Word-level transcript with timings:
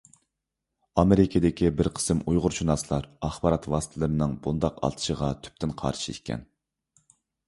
ئامېرىكىدىكى 1.01 1.67
بىر 1.81 1.89
قىسىم 1.99 2.23
ئۇيغۇرشۇناسلار 2.31 3.05
ئاخبارات 3.27 3.67
ۋاسىتىلىرىنىڭ 3.73 4.33
بۇنداق 4.47 4.79
ئاتىشىغا 4.89 5.29
تۈپتىن 5.45 5.77
قارشى 5.83 6.17
ئىكەن. 6.17 6.43